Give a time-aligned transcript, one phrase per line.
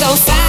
[0.00, 0.39] so sad.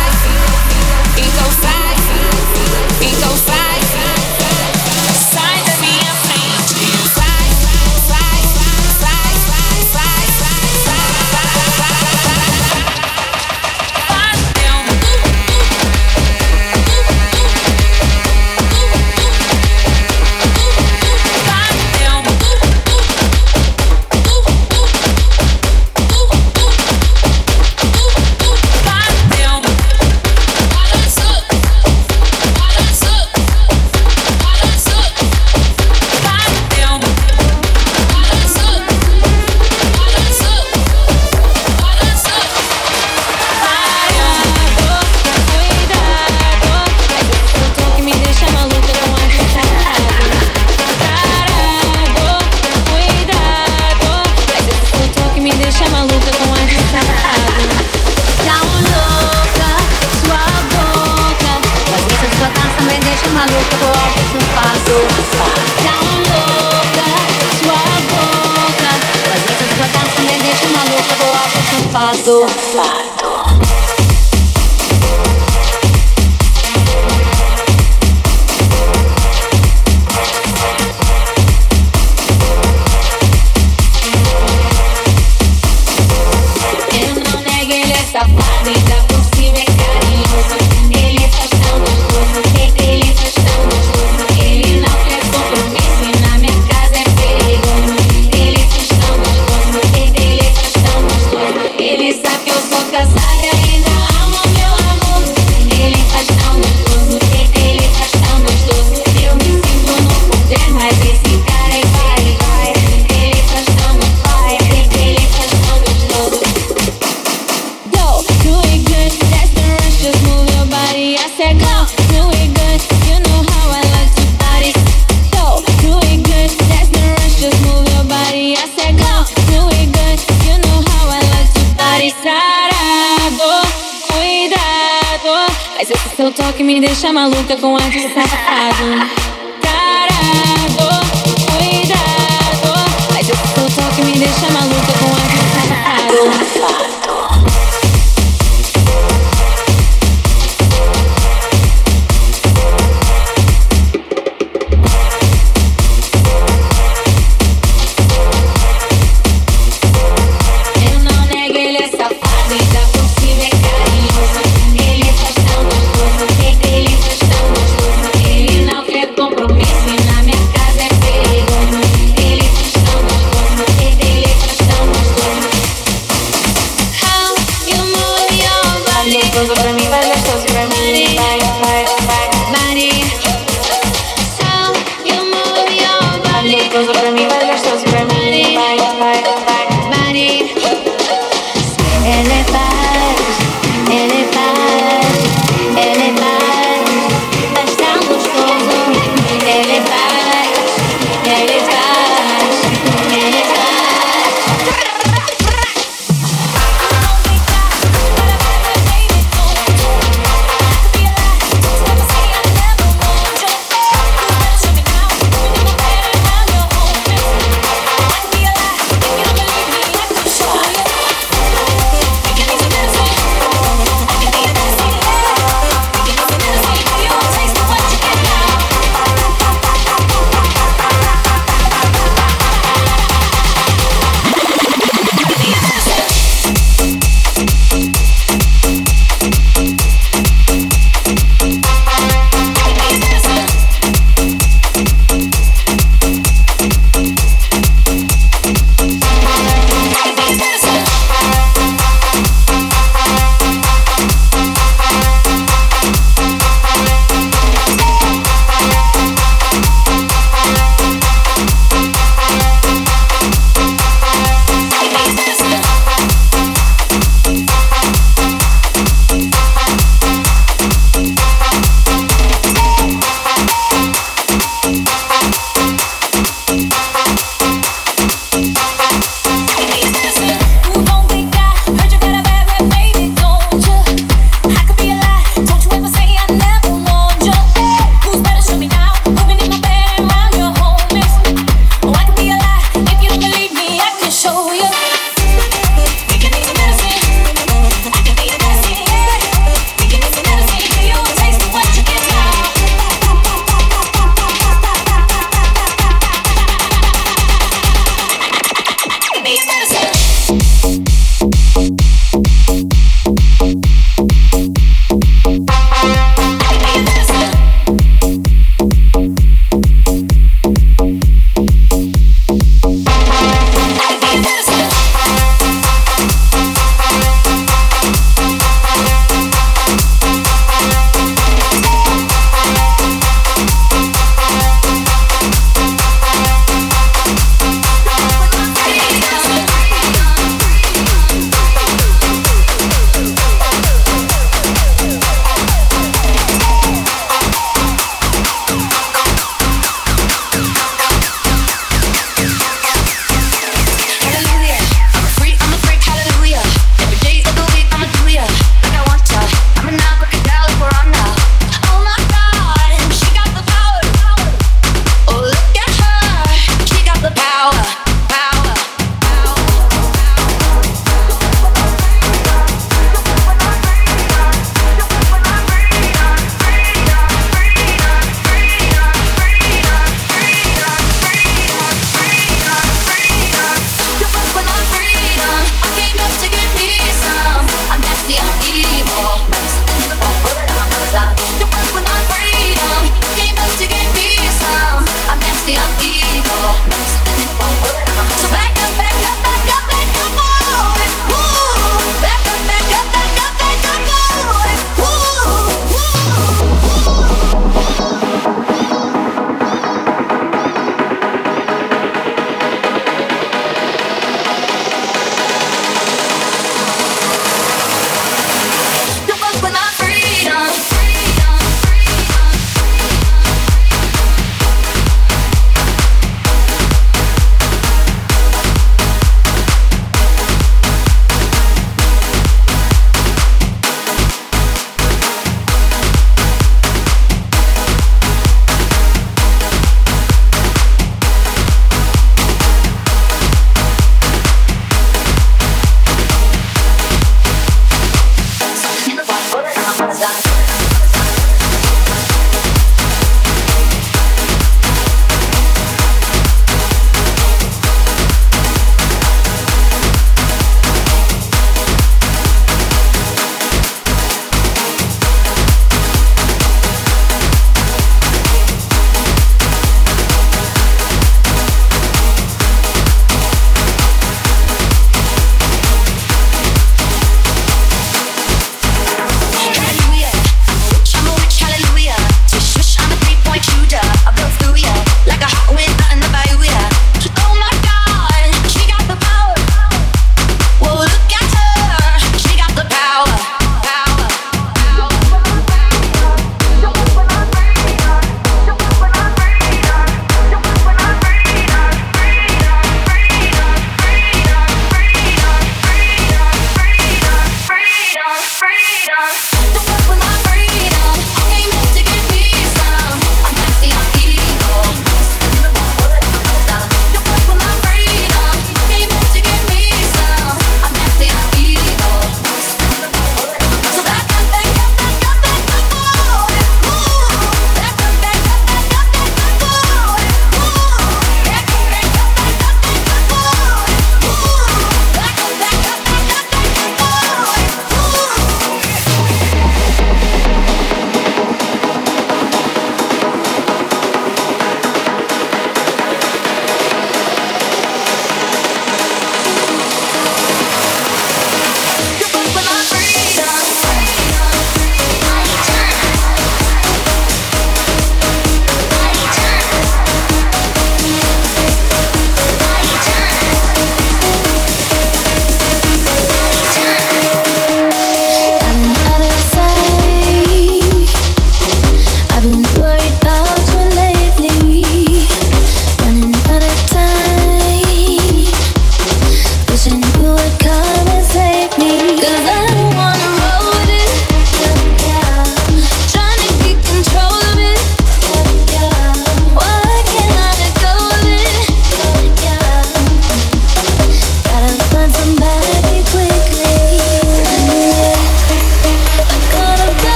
[137.21, 138.50] Maluca com ar de safado.